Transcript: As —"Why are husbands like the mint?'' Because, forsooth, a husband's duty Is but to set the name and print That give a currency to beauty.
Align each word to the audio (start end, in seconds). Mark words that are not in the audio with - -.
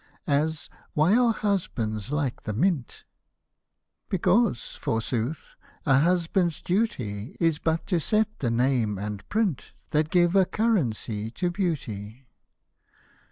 As 0.25 0.67
—"Why 0.95 1.15
are 1.15 1.31
husbands 1.31 2.11
like 2.11 2.41
the 2.41 2.53
mint?'' 2.53 3.03
Because, 4.09 4.75
forsooth, 4.81 5.55
a 5.85 5.99
husband's 5.99 6.63
duty 6.63 7.37
Is 7.39 7.59
but 7.59 7.85
to 7.85 7.99
set 7.99 8.39
the 8.39 8.49
name 8.49 8.97
and 8.97 9.29
print 9.29 9.73
That 9.91 10.09
give 10.09 10.35
a 10.35 10.45
currency 10.47 11.29
to 11.29 11.51
beauty. 11.51 12.25